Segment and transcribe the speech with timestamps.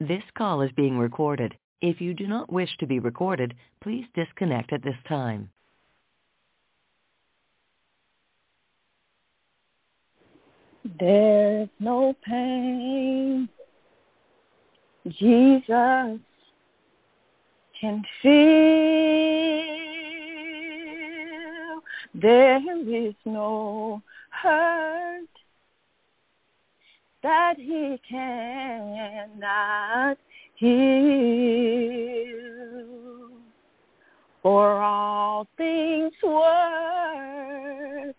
[0.00, 1.56] This call is being recorded.
[1.80, 5.50] If you do not wish to be recorded, please disconnect at this time.
[11.00, 13.48] There's no pain
[15.08, 16.20] Jesus
[17.80, 18.28] can feel.
[22.14, 25.37] There is no hurt
[27.22, 28.98] that he cannot
[30.56, 30.78] heal.
[34.42, 38.16] For all things work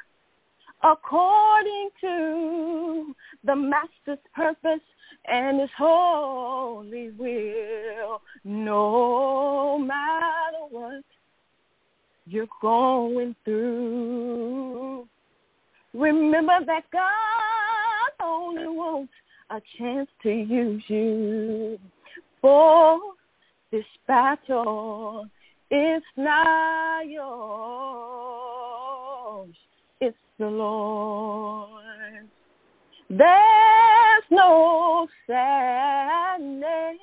[0.84, 4.82] according to the master's purpose
[5.26, 8.22] and his holy will.
[8.44, 11.04] No matter what
[12.26, 15.08] you're going through,
[15.94, 17.29] remember that God
[18.50, 19.14] only wants
[19.52, 21.78] a chance to use you.
[22.42, 23.00] For
[23.72, 25.28] this battle
[25.70, 27.26] is not yours,
[30.02, 32.28] it's the Lord.
[33.10, 36.98] There's no sadness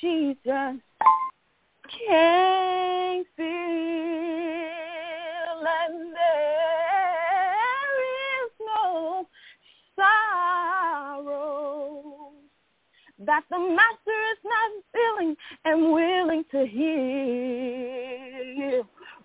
[0.00, 0.80] Jesus
[2.08, 4.25] can't feel,
[13.36, 17.68] that the Master is not feeling and willing to heal.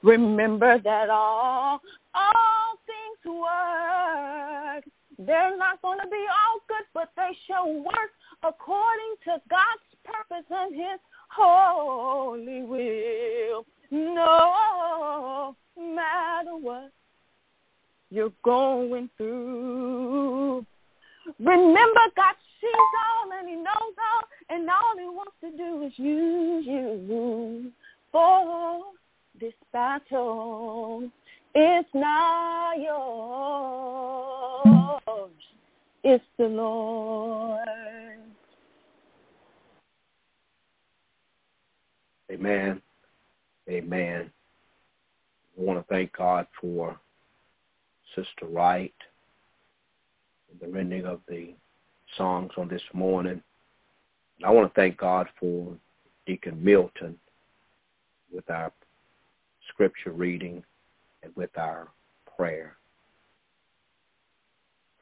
[0.04, 1.82] Remember that all
[2.14, 4.84] all things work
[5.26, 8.12] they're not going to be all good, but they shall work
[8.44, 13.66] according to God's purpose and his holy will.
[13.92, 16.92] No matter what
[18.10, 20.66] you're going through.
[21.40, 25.94] Remember, God sees all and he knows all, and all he wants to do is
[25.98, 27.72] use you
[28.12, 28.84] for
[29.40, 31.10] this battle.
[31.54, 34.22] It's not yours.
[36.04, 37.68] It's the Lord.
[42.32, 42.82] Amen.
[43.70, 44.32] Amen.
[45.58, 46.98] I want to thank God for
[48.16, 48.94] Sister Wright
[50.50, 51.54] and the rendering of the
[52.18, 53.42] songs on this morning.
[54.44, 55.76] I want to thank God for
[56.26, 57.18] Deacon Milton
[58.34, 58.72] with our
[59.70, 60.64] scripture reading
[61.24, 61.90] and with our
[62.36, 62.76] prayer.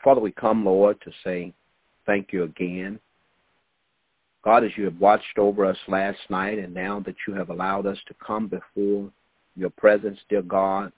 [0.03, 1.53] Father, we come, Lord, to say
[2.05, 2.99] thank you again.
[4.43, 7.85] God, as you have watched over us last night and now that you have allowed
[7.85, 9.11] us to come before
[9.55, 10.93] your presence, dear God,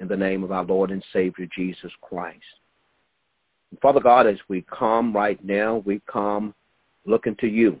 [0.00, 2.42] in the name of our Lord and Savior, Jesus Christ.
[3.80, 6.54] Father God, as we come right now, we come
[7.06, 7.78] looking to you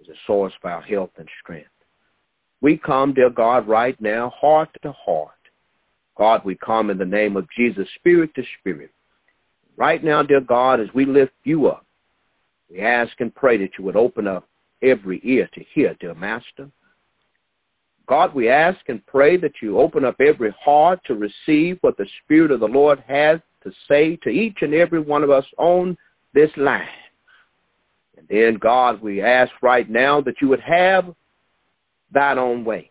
[0.00, 1.68] as a source of our health and strength.
[2.60, 5.32] We come, dear God, right now, heart to heart.
[6.16, 8.90] God, we come in the name of Jesus, spirit to spirit.
[9.76, 11.84] Right now, dear God, as we lift you up,
[12.70, 14.48] we ask and pray that you would open up
[14.82, 16.70] every ear to hear, dear Master.
[18.08, 22.06] God, we ask and pray that you open up every heart to receive what the
[22.24, 25.98] Spirit of the Lord has to say to each and every one of us on
[26.34, 26.86] this line.
[28.16, 31.12] And then, God, we ask right now that you would have
[32.12, 32.90] thine own way.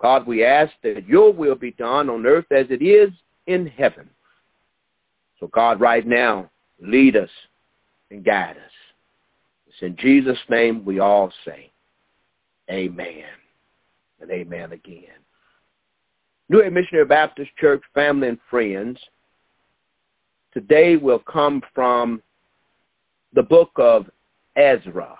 [0.00, 3.10] God, we ask that your will be done on earth as it is
[3.46, 4.10] in heaven.
[5.38, 6.50] So God, right now,
[6.80, 7.30] lead us
[8.10, 8.72] and guide us.
[9.68, 11.70] It's in Jesus' name we all say,
[12.68, 13.24] amen
[14.20, 15.04] and amen again.
[16.48, 18.98] New Missionary Baptist Church family and friends,
[20.52, 22.22] today will come from
[23.34, 24.10] the book of
[24.56, 25.18] Ezra.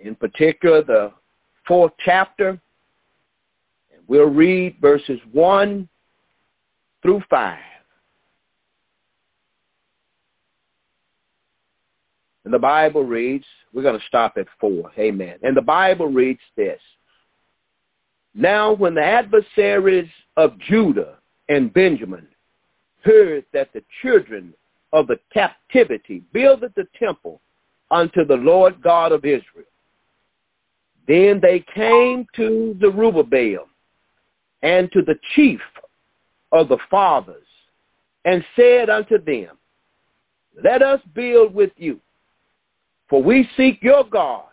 [0.00, 1.12] In particular, the
[1.66, 2.50] fourth chapter.
[2.50, 5.88] And we'll read verses 1
[7.02, 7.58] through 5.
[12.44, 14.92] And the Bible reads, we're going to stop at 4.
[14.98, 15.36] Amen.
[15.42, 16.80] And the Bible reads this.
[18.34, 21.18] Now when the adversaries of Judah
[21.48, 22.26] and Benjamin
[23.02, 24.54] heard that the children
[24.92, 27.40] of the captivity builded the temple
[27.90, 29.64] unto the Lord God of Israel,
[31.06, 33.66] then they came to Zerubbabel
[34.62, 35.60] and to the chief
[36.52, 37.46] of the fathers
[38.24, 39.56] and said unto them,
[40.62, 42.00] Let us build with you,
[43.08, 44.44] for we seek your God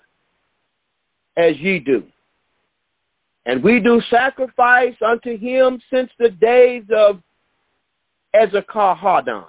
[1.35, 2.03] as ye do.
[3.45, 7.21] And we do sacrifice unto him since the days of
[8.35, 9.45] Esarhaddon,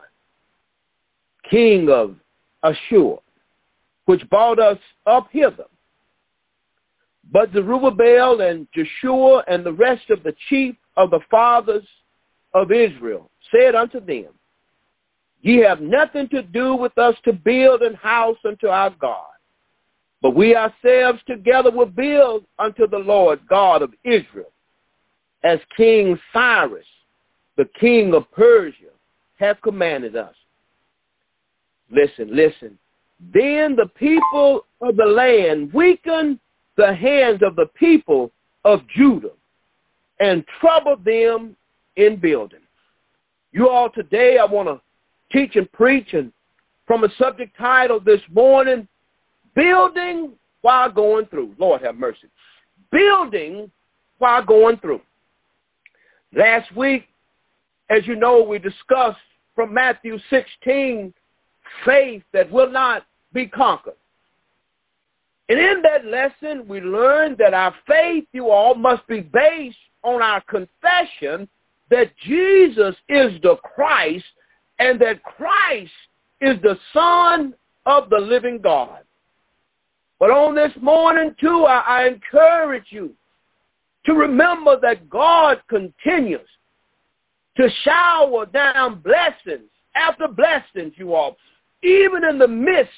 [1.50, 2.16] king of
[2.62, 3.16] Ashur.
[4.06, 5.66] which brought us up hither.
[7.32, 11.84] But Zerubbabel and Jeshua and the rest of the chief of the fathers
[12.54, 14.28] of Israel said unto them,
[15.42, 19.26] Ye have nothing to do with us to build an house unto our God.
[20.22, 24.52] But we ourselves together will build unto the Lord God of Israel,
[25.44, 26.86] as King Cyrus,
[27.56, 28.90] the king of Persia,
[29.38, 30.34] hath commanded us.
[31.90, 32.78] Listen, listen.
[33.32, 36.38] Then the people of the land weakened
[36.76, 38.30] the hands of the people
[38.64, 39.30] of Judah
[40.20, 41.56] and troubled them
[41.96, 42.60] in building.
[43.52, 44.80] You all today, I want to
[45.36, 46.32] teach and preach and
[46.86, 48.86] from a subject title this morning,
[49.54, 51.54] Building While Going Through.
[51.58, 52.28] Lord have mercy.
[52.92, 53.70] Building
[54.18, 55.00] while going through.
[56.34, 57.08] Last week,
[57.90, 59.18] as you know, we discussed
[59.54, 61.12] from Matthew 16,
[61.84, 63.94] faith that will not be conquered.
[65.48, 70.20] And in that lesson, we learned that our faith, you all, must be based on
[70.20, 71.48] our confession
[71.90, 74.24] that Jesus is the Christ
[74.78, 75.92] and that Christ
[76.40, 77.54] is the Son
[77.86, 78.98] of the living God.
[80.18, 83.12] But on this morning, too, I, I encourage you
[84.06, 86.48] to remember that God continues
[87.56, 91.36] to shower down blessings after blessings, you all,
[91.82, 92.92] even in the midst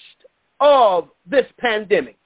[0.61, 2.17] of this pandemic.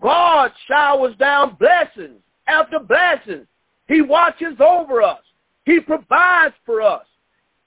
[0.00, 3.46] God showers down blessings after blessings.
[3.88, 5.20] He watches over us.
[5.64, 7.06] He provides for us,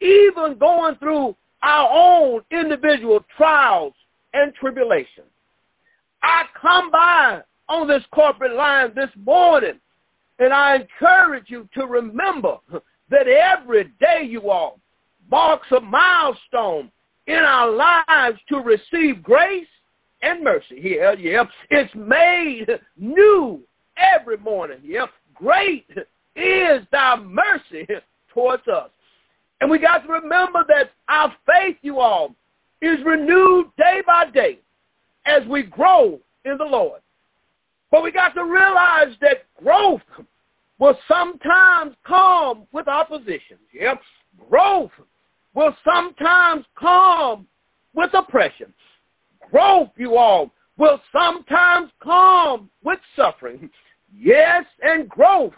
[0.01, 3.93] even going through our own individual trials
[4.33, 5.27] and tribulations.
[6.21, 9.79] I come by on this corporate line this morning,
[10.39, 12.57] and I encourage you to remember
[13.09, 14.79] that every day you all
[15.29, 16.91] marks a milestone
[17.27, 19.67] in our lives to receive grace
[20.21, 20.97] and mercy.
[20.99, 21.43] Yeah, yeah.
[21.69, 22.67] It's made
[22.97, 23.61] new
[23.97, 24.79] every morning.
[24.83, 25.05] Yeah.
[25.35, 25.85] Great
[26.35, 27.87] is thy mercy
[28.33, 28.89] towards us.
[29.59, 32.35] And we got to remember that our faith, you all,
[32.81, 34.59] is renewed day by day
[35.25, 37.01] as we grow in the Lord.
[37.91, 40.01] But we got to realize that growth
[40.79, 43.57] will sometimes come with opposition.
[43.73, 44.01] Yep.
[44.49, 44.91] Growth
[45.53, 47.47] will sometimes come
[47.93, 48.73] with oppression.
[49.51, 53.69] Growth, you all, will sometimes come with suffering.
[54.13, 55.53] Yes, and growth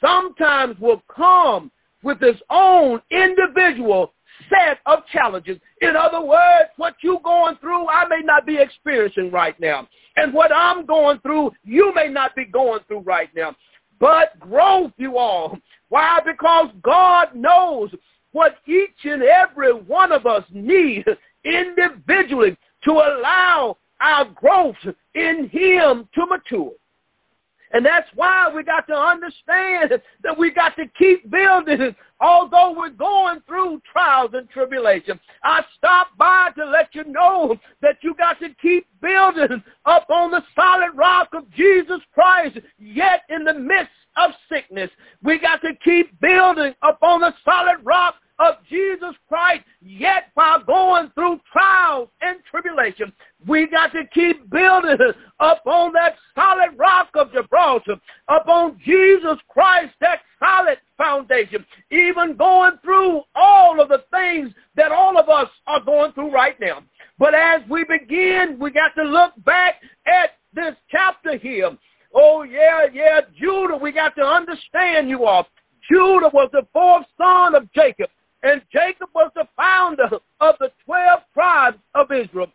[0.00, 1.70] sometimes will come
[2.02, 4.12] with its own individual
[4.50, 5.58] set of challenges.
[5.80, 9.88] In other words, what you're going through, I may not be experiencing right now.
[10.16, 13.54] And what I'm going through, you may not be going through right now.
[13.98, 15.58] But growth, you all.
[15.88, 16.20] Why?
[16.24, 17.90] Because God knows
[18.32, 21.04] what each and every one of us need
[21.44, 24.76] individually to allow our growth
[25.14, 26.72] in him to mature.
[27.72, 32.90] And that's why we got to understand that we got to keep building although we're
[32.90, 35.20] going through trials and tribulations.
[35.42, 40.30] I stopped by to let you know that you got to keep building up on
[40.30, 44.90] the solid rock of Jesus Christ, yet in the midst of sickness.
[45.22, 50.62] We got to keep building up on the solid rock of Jesus Christ, yet while
[50.62, 53.12] going through trials and tribulation,
[53.46, 54.98] we got to keep building
[55.40, 57.96] up on that solid rock of Gibraltar,
[58.28, 65.18] upon Jesus Christ, that solid foundation, even going through all of the things that all
[65.18, 66.82] of us are going through right now.
[67.18, 69.76] But as we begin, we got to look back
[70.06, 71.70] at this chapter here.
[72.14, 75.46] Oh, yeah, yeah, Judah, we got to understand you all.
[75.90, 78.10] Judah was the fourth son of Jacob.
[78.46, 80.08] And Jacob was the founder
[80.40, 82.46] of the 12 tribes of Israel.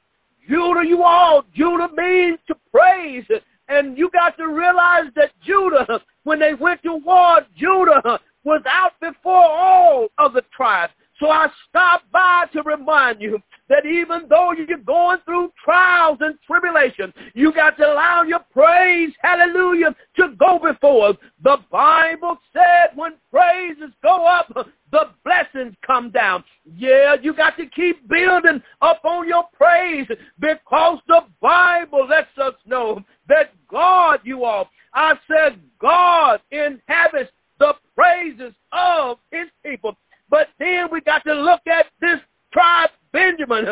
[0.47, 3.25] Judah, you all, Judah means to praise.
[3.67, 8.93] And you got to realize that Judah, when they went to war, Judah was out
[9.01, 10.93] before all of the tribes.
[11.19, 16.35] So I stop by to remind you that even though you're going through trials and
[16.47, 21.13] tribulations, you got to allow your praise, hallelujah, to go before.
[21.43, 24.51] The Bible said when praises go up,
[24.91, 26.43] the blessings come down.
[26.75, 30.07] Yeah, you got to keep building up on your praise
[30.39, 37.75] because the Bible lets us know that God, you all, I said God inhabits the
[37.95, 39.95] praises of his people.
[40.29, 42.19] But then we got to look at this
[42.53, 43.65] tribe, Benjamin.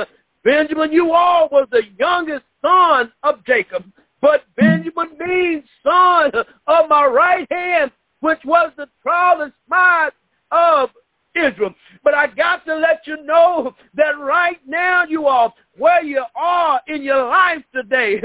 [0.43, 3.85] Benjamin, you all was the youngest son of Jacob.
[4.21, 6.31] But Benjamin means son
[6.67, 10.11] of my right hand, which was the tallest spine
[10.51, 10.89] of
[11.33, 11.73] Israel.
[12.03, 16.81] But I got to let you know that right now you are where you are
[16.87, 18.21] in your life today.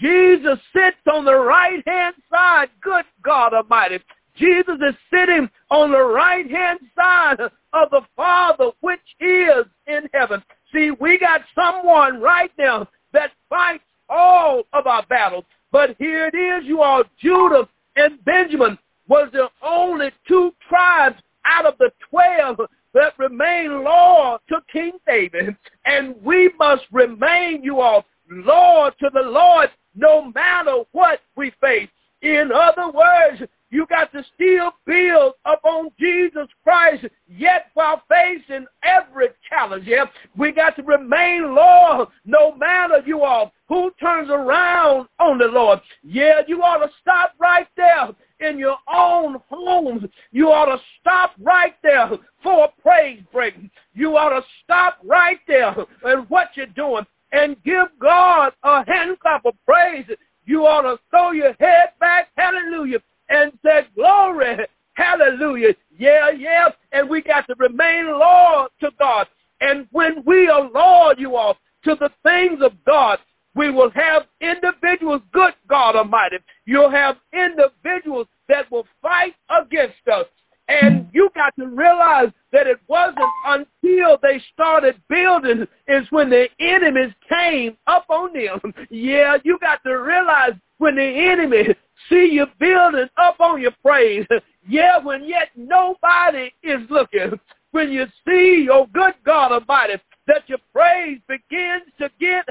[0.00, 2.68] Jesus sits on the right-hand side.
[2.80, 4.00] Good God Almighty.
[4.36, 10.42] Jesus is sitting on the right-hand side of the Father, which is in heaven.
[10.72, 15.44] See, we got someone right now that fights all of our battles.
[15.70, 18.78] But here it is, you all, Judah and Benjamin
[19.08, 22.58] was the only two tribes out of the 12
[22.94, 25.56] that remained loyal to King David.
[25.84, 31.88] And we must remain, you all, loyal to the Lord no matter what we face.
[32.22, 33.42] In other words,
[33.74, 39.84] you got to still build upon Jesus Christ, yet while facing every challenge.
[39.84, 40.04] Yeah,
[40.36, 45.80] we got to remain loyal, no matter you are who turns around on the Lord.
[46.04, 48.10] Yeah, you ought to stop right there
[48.48, 50.04] in your own homes.
[50.30, 52.12] You ought to stop right there
[52.44, 53.56] for a praise break.
[53.92, 59.18] You ought to stop right there and what you're doing and give God a hand
[59.18, 60.06] clap of praise.
[60.46, 63.00] You ought to throw your head back, hallelujah,
[63.34, 64.56] and said, glory,
[64.94, 65.74] hallelujah.
[65.96, 69.26] Yeah, yeah, and we got to remain loyal to God.
[69.60, 73.18] And when we are loyal, you all, to the things of God,
[73.54, 76.38] we will have individuals, good God Almighty.
[76.64, 80.26] You'll have individuals that will fight against us.
[80.66, 86.48] And you got to realize that it wasn't until they started building is when the
[86.58, 88.72] enemies came up on them.
[88.90, 91.74] Yeah, you got to realize when the enemy
[92.08, 94.26] see you building up on your praise.
[94.68, 97.38] Yeah, when yet nobody is looking.
[97.70, 99.94] When you see, oh good God Almighty,
[100.26, 102.46] that your praise begins to get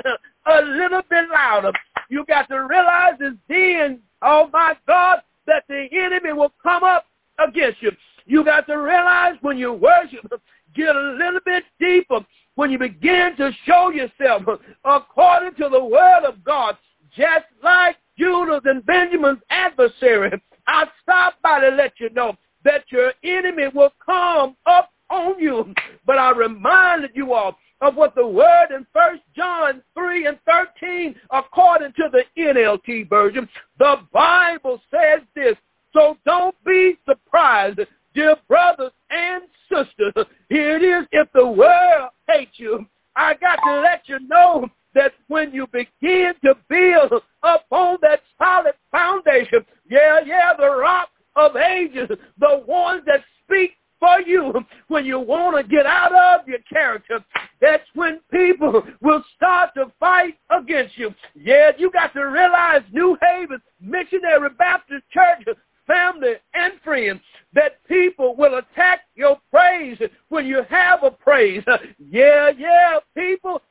[0.45, 1.71] a little bit louder.
[2.09, 7.05] You got to realize it's then, oh my God, that the enemy will come up
[7.39, 7.91] against you.
[8.25, 10.41] You got to realize when you worship,
[10.75, 12.19] get a little bit deeper.
[12.55, 14.43] When you begin to show yourself
[14.85, 16.77] according to the word of God,
[17.15, 20.32] just like Judah's and Benjamin's adversary,
[20.67, 25.74] I stop by to let you know that your enemy will come up on you.
[26.05, 31.15] But I reminded you all of what the word in First John 3 and 13,
[31.32, 35.55] according to the NLT version, the Bible says this.
[35.91, 37.79] So don't be surprised,
[38.15, 40.25] dear brothers and sisters.
[40.50, 41.08] Here it is.
[41.12, 46.33] If the world hates you, I got to let you know that when you begin
[46.43, 52.09] to build upon that solid foundation, yeah, yeah, the rock of ages,
[52.39, 54.53] the ones that speak for you
[54.89, 57.23] when you want to get out of your character.
[57.62, 61.15] That's when people will start to fight against you.
[61.33, 65.57] Yeah, you got to realize New Haven Missionary Baptist Church
[65.88, 67.21] family and friends
[67.53, 69.97] that people will attack your praise
[70.29, 71.63] when you have a praise.
[72.09, 73.62] Yeah, yeah, people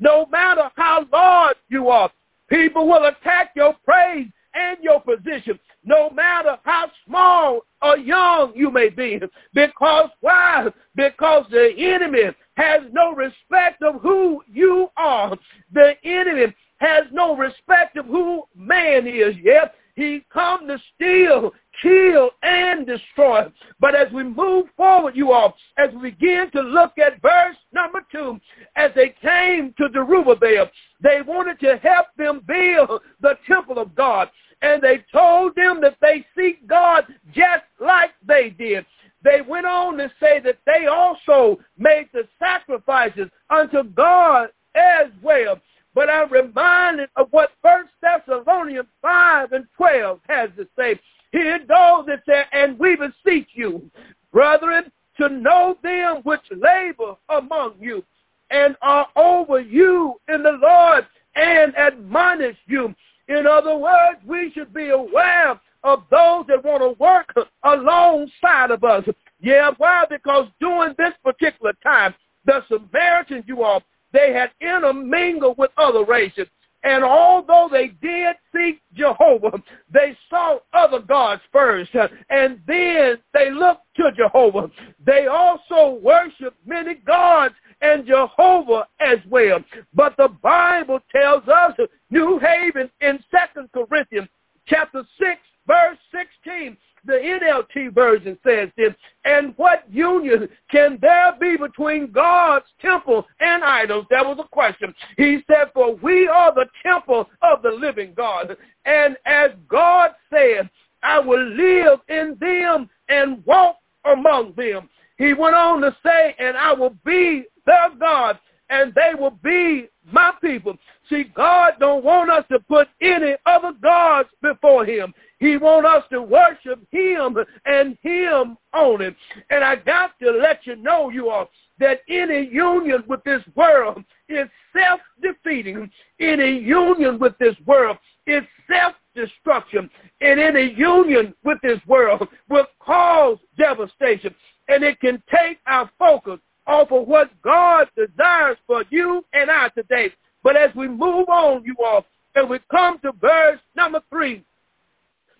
[0.00, 2.10] no matter how large you are.
[2.48, 8.70] People will attack your praise and your position no matter how small or young you
[8.70, 9.20] may be.
[9.54, 10.68] Because why?
[10.94, 15.36] Because the enemy has no respect of who you are.
[15.72, 19.34] The enemy has no respect of who man is.
[19.42, 21.52] Yes, he come to steal,
[21.82, 23.50] kill, and destroy.
[23.80, 28.04] But as we move forward, you all, as we begin to look at verse number
[28.10, 28.40] two,
[28.76, 30.70] as they came to Zerubbabel,
[31.02, 34.28] they wanted to help them build the temple of God
[34.62, 38.84] and they told them that they seek God just like they did.
[39.22, 45.60] They went on to say that they also made the sacrifices unto God as well.
[45.94, 51.00] But I'm reminded of what First Thessalonians 5 and 12 has to say.
[51.42, 53.90] Here goes it says, and we beseech you,
[54.32, 58.04] brethren, to know them which labor among you
[58.50, 62.94] and are over you in the Lord and admonish you
[63.28, 68.82] in other words, we should be aware of those that want to work alongside of
[68.82, 69.04] us.
[69.40, 70.04] Yeah, why?
[70.08, 72.14] Because during this particular time,
[72.46, 76.48] the Samaritans, you all, they had intermingled with other races.
[76.84, 81.90] And although they did seek Jehovah, they sought other gods first,
[82.30, 84.70] and then they looked to Jehovah.
[85.04, 89.58] They also worshiped many gods and Jehovah as well.
[89.94, 91.72] But the Bible tells us,
[92.10, 94.28] New Haven in Second Corinthians
[94.66, 98.92] chapter 6, verse 16, the NLT version says this,
[99.24, 100.48] and what union
[100.88, 104.06] can there be between God's temple and idols?
[104.10, 104.94] That was a question.
[105.18, 108.56] He said, for we are the temple of the living God.
[108.86, 110.70] And as God said,
[111.02, 113.76] I will live in them and walk
[114.06, 114.88] among them.
[115.18, 118.38] He went on to say, and I will be their God,
[118.70, 120.76] and they will be my people.
[121.08, 125.12] See, God don't want us to put any other gods before him.
[125.38, 129.14] He want us to worship him and him only.
[129.50, 134.02] And I got to let you know, you all, that any union with this world
[134.28, 135.90] is self-defeating.
[136.20, 139.88] Any union with this world is self-destruction.
[140.20, 144.34] And any union with this world will cause devastation.
[144.68, 149.70] And it can take our focus off of what God desires for you and I
[149.70, 150.12] today.
[150.44, 154.44] But as we move on, you all, and we come to verse number three,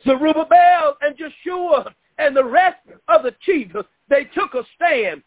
[0.05, 3.75] Zerubbabel and Joshua and the rest of the chiefs,
[4.09, 5.23] they took a stand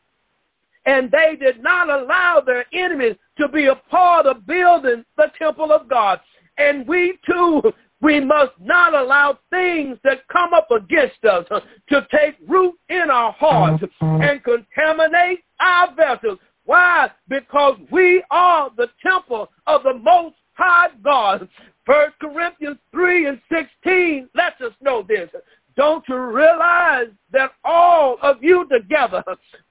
[0.85, 5.71] and they did not allow their enemies to be a part of building the temple
[5.71, 6.19] of God.
[6.57, 7.61] And we too,
[8.01, 11.45] we must not allow things that come up against us
[11.89, 16.39] to take root in our hearts and contaminate our vessels.
[16.65, 17.09] Why?
[17.27, 21.47] Because we are the temple of the Most High God.
[21.85, 25.29] First Corinthians 3 and 16 lets us know this.
[25.75, 29.23] Don't you realize that all of you together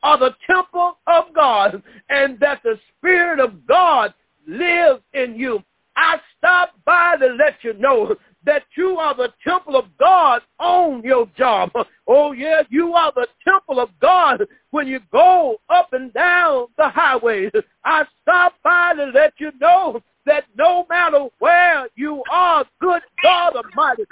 [0.02, 4.14] are the temple of God and that the Spirit of God
[4.46, 5.62] lives in you?
[5.96, 11.02] I stopped by to let you know that you are the temple of God on
[11.02, 11.70] your job.
[12.06, 16.88] Oh, yes, you are the temple of God when you go up and down the
[16.88, 17.52] highways.
[17.84, 23.56] I stopped by to let you know that no matter where you are, good God
[23.56, 24.04] Almighty,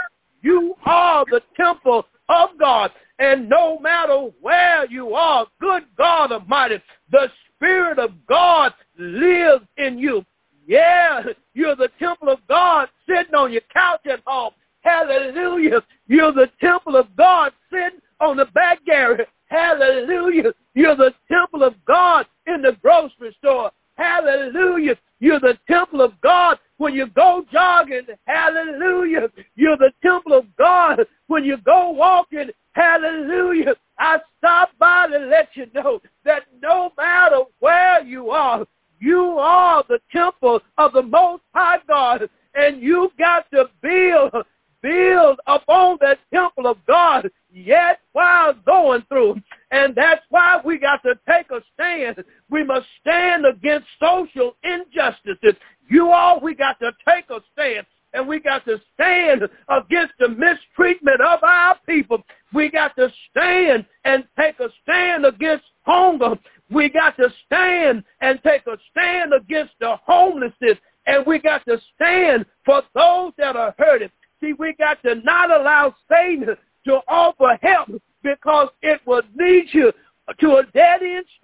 [0.43, 2.91] you are the temple of God.
[3.19, 6.81] And no matter where you are, good God Almighty,
[7.11, 10.25] the Spirit of God lives in you.
[10.69, 11.23] Yeah,
[11.55, 14.53] you're the temple of God sitting on your couch at home.
[14.83, 15.83] Hallelujah.
[16.07, 19.29] You're the temple of God sitting on the back garret.
[19.47, 20.53] Hallelujah.
[20.75, 23.71] You're the temple of God in the grocery store.
[23.95, 24.97] Hallelujah.
[25.21, 28.07] You're the temple of God when you go jogging.
[28.27, 29.29] Hallelujah.
[29.57, 32.51] You're the temple of God when you go walking.
[32.73, 33.75] Hallelujah.
[33.99, 38.65] I stop by to let you know that no matter where you are,
[39.01, 44.45] you are the temple of the Most High God, and you got to build,
[44.83, 49.41] build upon that temple of God yet while going through.
[49.71, 52.25] And that's why we got to take a stand.
[52.49, 55.61] We must stand against social injustices.
[55.91, 57.87] You all, we got to take a stand.
[58.15, 62.23] And we got to stand against the mistreatment of our people.
[62.55, 66.39] We got to stand and take a stand against hunger.
[66.71, 70.79] We got to stand and take a stand against the homelessness.
[71.07, 74.11] And we got to stand for those that are hurting.
[74.41, 77.89] See, we got to not allow Satan to offer help
[78.23, 79.93] because it will lead you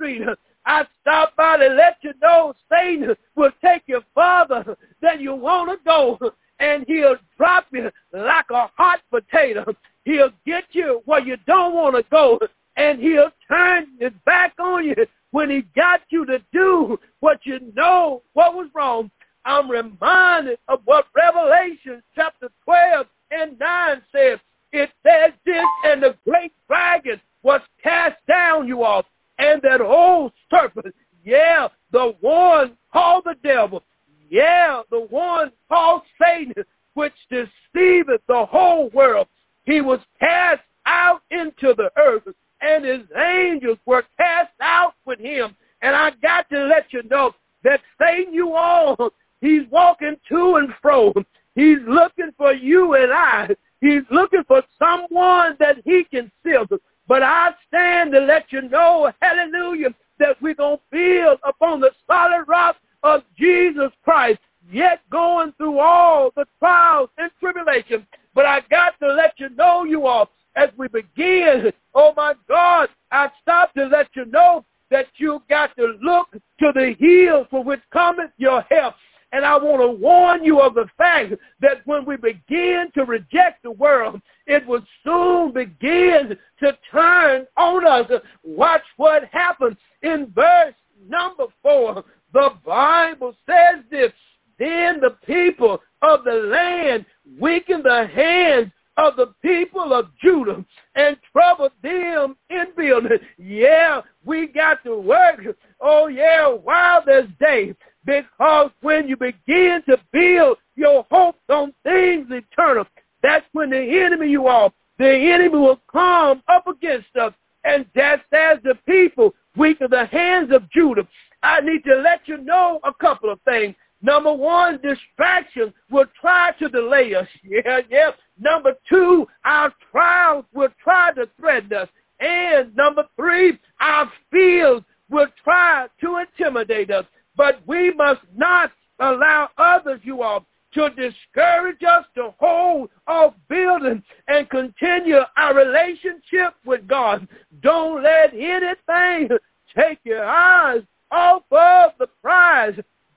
[0.05, 0.23] street.
[0.67, 5.71] I stopped by to let you know Satan will take you farther than you want
[5.71, 6.19] to go,
[6.59, 9.75] and he'll drop you like a hot potato.
[10.05, 12.39] He'll get you where you don't want to go,
[12.77, 14.95] and he'll turn his back on you
[15.33, 19.11] when he got you to do what you know what was wrong.
[19.45, 24.39] I'm reminded of what Revelation chapter 12 and 9 says.
[24.73, 29.05] It says this, and the great dragon was cast down, you all,
[29.39, 33.83] and that old serpent, yeah, the one called the devil,
[34.31, 36.65] yeah, the one called Satan,
[36.95, 39.27] which deceiveth the whole world.
[39.65, 42.23] He was cast out into the earth,
[42.61, 45.57] and his angels were cast out with him.
[45.85, 50.71] And I got to let you know that Satan, you all, he's walking to and
[50.83, 51.13] fro.
[51.55, 56.73] He's looking for you and I He's looking for someone that he can sift.
[57.07, 61.91] But I stand to let you know, hallelujah, that we're going to build upon the
[62.07, 64.39] solid rock of Jesus Christ,
[64.73, 68.07] yet going through all the trials and tribulations.
[68.35, 72.89] But I got to let you know, you all, as we begin, oh my God,
[73.11, 77.63] I stop to let you know that you got to look to the hills for
[77.63, 78.95] which cometh your help.
[79.33, 83.65] And I want to warn you of the fact that when we begin to reject
[83.65, 88.09] the world, it will soon begin to turn on us.
[88.45, 90.75] Watch what happens in verse
[91.09, 92.05] number four.
[92.33, 94.13] The Bible says this,
[94.59, 97.05] then the people of the land
[97.41, 103.19] weakened the hands of the people of Judah and troubled them in building.
[103.39, 105.41] Yeah, we got to work.
[105.81, 107.75] Oh, yeah, while there's day.
[108.05, 112.85] Because when you begin to build your hopes on things eternal,
[113.23, 117.33] that's when the enemy you are, the enemy will come up against us.
[117.65, 121.09] And just as the people weaken the hands of Judah,
[121.43, 123.75] I need to let you know a couple of things.
[124.05, 127.27] Number one, distractions will try to delay us.
[127.43, 128.11] Yeah, yeah.
[128.39, 131.89] Number two, our trials will try to threaten us.
[132.21, 137.07] And number three, our fears will try to intimidate us.
[137.35, 144.03] But we must not allow others, you all, to discourage us to hold off building
[144.29, 147.27] and continue our relationship with God.
[147.63, 149.29] Don't let anything
[149.77, 152.75] take your eyes off of the prize.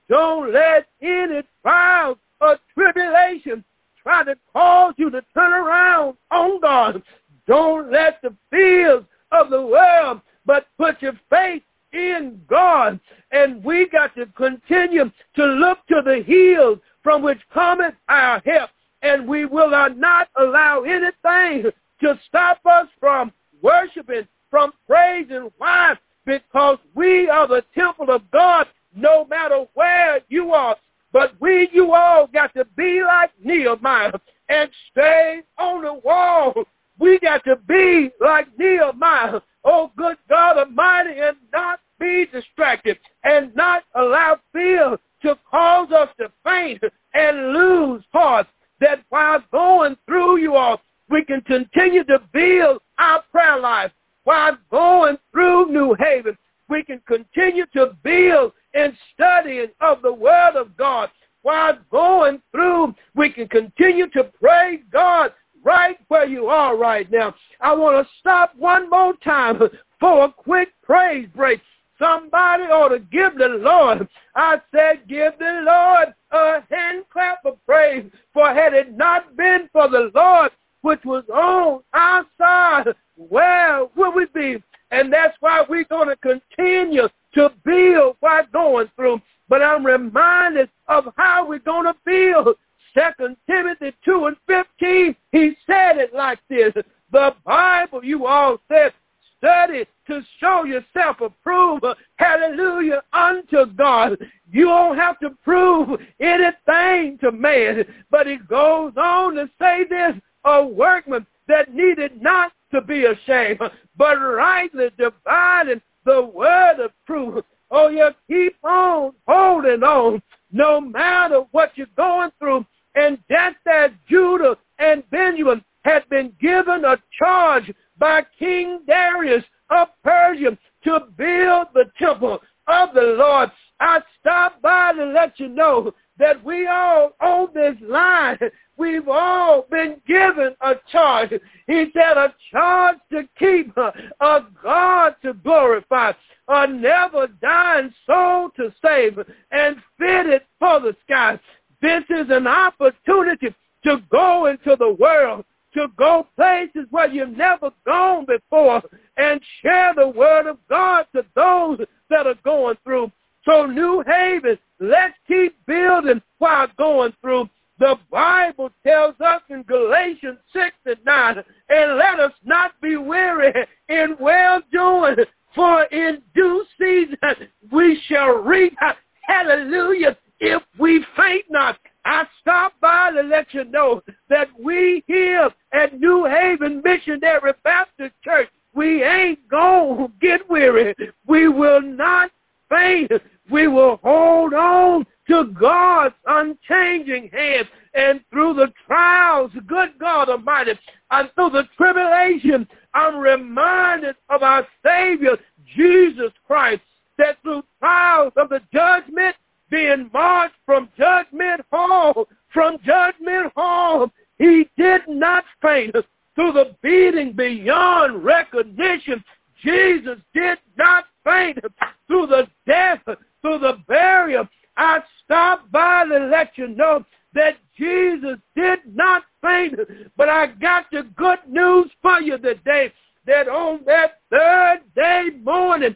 [0.08, 3.64] Don't let any trials or tribulation
[4.02, 7.02] try to cause you to turn around on God.
[7.46, 13.00] Don't let the fears of the world, but put your faith in God.
[13.32, 18.70] And we got to continue to look to the hills from which cometh our help.
[19.02, 25.50] And we will not allow anything to stop us from worshiping, from praising.
[25.58, 25.94] Why?
[26.24, 30.76] Because we are the temple of God no matter where you are.
[31.12, 34.12] But we, you all, got to be like Nehemiah
[34.48, 36.54] and stay on the wall.
[36.98, 39.40] We got to be like Nehemiah.
[39.64, 46.08] Oh, good God Almighty, and not be distracted and not allow fear to cause us
[46.18, 46.82] to faint
[47.14, 48.46] and lose heart.
[48.80, 53.90] That while going through you all, we can continue to build our prayer life.
[54.24, 56.36] While going through New Haven,
[56.68, 61.10] we can continue to build and studying of the Word of God.
[61.42, 65.32] While going through, we can continue to praise God
[65.64, 67.34] right where you are right now.
[67.60, 69.60] I want to stop one more time
[70.00, 71.60] for a quick praise break.
[71.98, 74.08] Somebody ought to give the Lord.
[74.36, 78.08] I said, give the Lord a hand clap of praise.
[78.32, 84.14] For had it not been for the Lord, which was on our side, where would
[84.14, 84.62] we be?
[84.90, 89.20] And that's why we're going to continue to build while going through.
[89.48, 92.56] But I'm reminded of how we're going to build.
[92.94, 96.72] Second Timothy 2 and 15, he said it like this.
[97.12, 98.92] The Bible, you all said,
[99.38, 101.84] study to show yourself approved,
[102.16, 104.18] hallelujah, unto God.
[104.50, 107.84] You don't have to prove anything to man.
[108.10, 113.60] But he goes on to say this, a workman that needed not to be ashamed,
[113.96, 117.44] but rightly dividing the word of truth.
[117.70, 122.64] Oh, you keep on holding on no matter what you're going through.
[122.94, 129.88] And just as Judah and Benjamin had been given a charge by King Darius of
[130.02, 135.92] Persia to build the temple of the Lord, I stopped by to let you know
[136.18, 138.38] that we all on this line,
[138.76, 141.30] we've all been given a charge.
[141.66, 146.12] He said a charge to keep, a God to glorify,
[146.48, 149.18] a never dying soul to save,
[149.52, 151.38] and fitted for the sky.
[151.80, 155.44] This is an opportunity to go into the world,
[155.78, 158.82] to go places where you've never gone before,
[159.16, 161.78] and share the word of God to those
[162.10, 163.12] that are going through.
[163.44, 167.48] So New Haven, let's keep building while going through.
[167.78, 171.36] The Bible tells us in Galatians 6 and 9,
[171.68, 173.52] and let us not be weary
[173.88, 175.16] in well-doing,
[175.54, 178.76] for in due season we shall reap,
[179.22, 181.78] hallelujah, if we faint not.
[182.08, 188.14] I stopped by to let you know that we here at New Haven Missionary Baptist
[188.24, 190.94] Church, we ain't going to get weary.
[191.26, 192.30] We will not
[192.70, 193.10] faint
[193.50, 197.68] we will hold on to God's unchanging hand.
[197.94, 200.72] And through the trials, good God Almighty,
[201.10, 205.36] and through the tribulation, I'm reminded of our Savior,
[205.76, 206.82] Jesus Christ,
[207.16, 209.34] that through trials of the judgment,
[209.70, 215.94] being marched from judgment hall, from judgment hall, he did not faint.
[216.34, 219.24] Through the beating beyond recognition,
[219.62, 221.58] Jesus did not faint.
[222.06, 223.00] Through the death
[223.42, 227.04] through the burial, I stopped by to let you know
[227.34, 229.78] that Jesus did not faint.
[230.16, 232.92] But I got the good news for you today
[233.26, 235.94] that on that third day morning,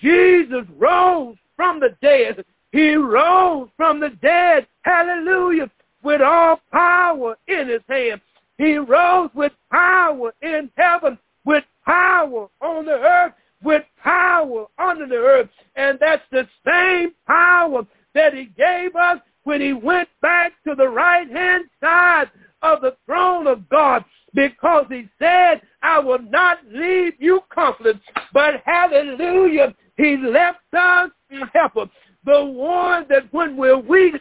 [0.00, 2.44] Jesus rose from the dead.
[2.72, 4.66] He rose from the dead.
[4.82, 5.70] Hallelujah.
[6.02, 8.20] With all power in his hand.
[8.58, 13.32] He rose with power in heaven, with power on the earth
[13.62, 15.48] with power under the earth.
[15.76, 20.88] And that's the same power that he gave us when he went back to the
[20.88, 22.30] right-hand side
[22.62, 24.04] of the throne of God
[24.34, 27.96] because he said, I will not leave you comfortless,
[28.32, 31.86] but hallelujah, He left us a helper
[32.24, 34.14] the one that when we're weak,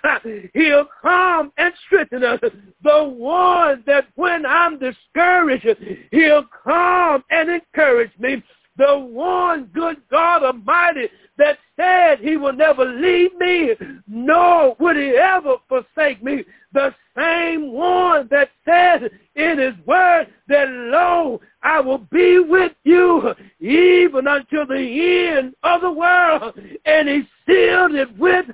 [0.56, 2.40] he'll come and strengthen us.
[2.84, 5.68] The one that when I'm discouraged,
[6.10, 8.42] he'll come and encourage me.
[8.78, 13.72] The one good God Almighty that said he will never leave me,
[14.08, 16.44] nor would he ever forsake me.
[16.74, 23.34] The same one that said in his word that, lo, I will be with you
[23.60, 26.58] even until the end of the world.
[26.86, 28.46] And he sealed it with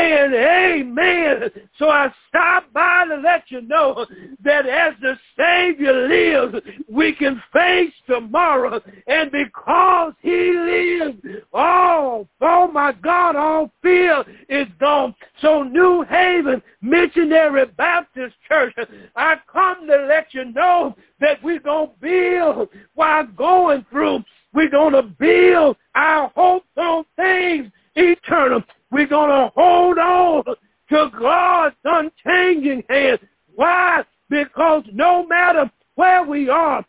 [0.00, 1.50] saying, Amen.
[1.78, 4.06] So I stop by to let you know
[4.44, 8.80] that as the Savior lives, we can face tomorrow.
[9.06, 11.18] And because he lives,
[11.52, 15.14] all, oh my God, all fear is gone.
[15.40, 18.74] So New Haven Missionary Baptist Church,
[19.16, 24.24] I come to let you know that we're going to build while going through.
[24.52, 28.62] We're going to build our hopes on things eternal.
[28.90, 30.44] We're going to hold on
[30.90, 33.20] to God's unchanging hand.
[33.54, 34.02] Why?
[34.28, 36.84] Because no matter where we are,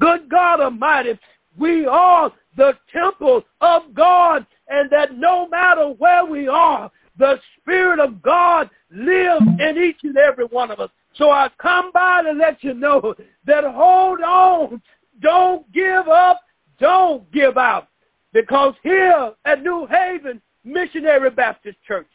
[0.00, 1.18] good God Almighty,
[1.58, 7.98] we are the temple of God and that no matter where we are, the Spirit
[7.98, 10.90] of God lives in each and every one of us.
[11.14, 13.14] So I come by to let you know
[13.46, 14.82] that hold on.
[15.20, 16.40] Don't give up.
[16.78, 17.88] Don't give out.
[18.36, 22.06] Because here at New Haven Missionary Baptist Church,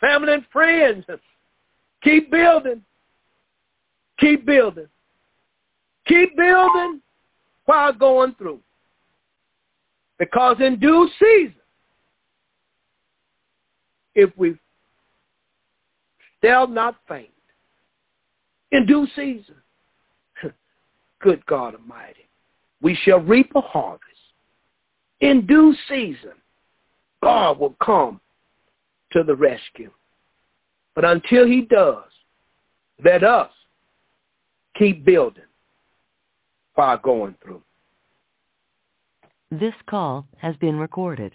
[0.00, 1.04] family and friends,
[2.02, 2.80] keep building.
[4.18, 4.86] Keep building.
[6.06, 7.02] Keep building
[7.66, 8.60] while going through.
[10.18, 11.60] Because in due season,
[14.14, 14.56] if we
[16.42, 17.28] shall not faint,
[18.72, 19.56] in due season,
[21.20, 22.26] good God Almighty,
[22.80, 24.05] we shall reap a harvest.
[25.20, 26.32] In due season,
[27.22, 28.20] God will come
[29.12, 29.90] to the rescue.
[30.94, 32.04] But until he does,
[33.04, 33.50] let us
[34.76, 35.42] keep building
[36.74, 37.62] while going through.
[39.50, 41.32] This call has been recorded.